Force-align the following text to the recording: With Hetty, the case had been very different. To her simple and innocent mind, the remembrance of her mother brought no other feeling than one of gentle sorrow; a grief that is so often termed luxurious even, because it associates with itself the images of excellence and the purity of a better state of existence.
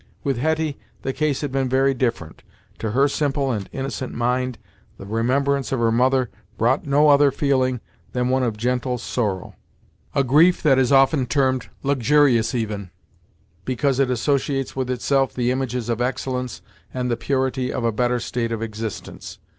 With 0.23 0.37
Hetty, 0.39 0.79
the 1.03 1.13
case 1.13 1.41
had 1.41 1.51
been 1.51 1.69
very 1.69 1.93
different. 1.93 2.41
To 2.79 2.89
her 2.89 3.07
simple 3.07 3.51
and 3.51 3.69
innocent 3.71 4.11
mind, 4.15 4.57
the 4.97 5.05
remembrance 5.05 5.71
of 5.71 5.77
her 5.77 5.91
mother 5.91 6.31
brought 6.57 6.87
no 6.87 7.09
other 7.09 7.29
feeling 7.29 7.81
than 8.13 8.27
one 8.29 8.41
of 8.41 8.57
gentle 8.57 8.97
sorrow; 8.97 9.53
a 10.15 10.23
grief 10.23 10.63
that 10.63 10.79
is 10.79 10.89
so 10.89 10.95
often 10.95 11.27
termed 11.27 11.69
luxurious 11.83 12.55
even, 12.55 12.89
because 13.63 13.99
it 13.99 14.09
associates 14.09 14.75
with 14.75 14.89
itself 14.89 15.35
the 15.35 15.51
images 15.51 15.87
of 15.87 16.01
excellence 16.01 16.63
and 16.91 17.11
the 17.11 17.15
purity 17.15 17.71
of 17.71 17.83
a 17.83 17.91
better 17.91 18.19
state 18.19 18.51
of 18.51 18.63
existence. 18.63 19.37